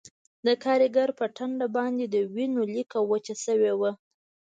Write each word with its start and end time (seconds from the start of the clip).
د 0.45 0.47
کارګر 0.63 1.09
په 1.19 1.25
ټنډه 1.35 1.67
باندې 1.77 2.05
د 2.09 2.15
وینو 2.33 2.63
لیکه 2.75 2.97
وچه 3.11 3.35
شوې 3.45 3.73
وه 3.79 3.91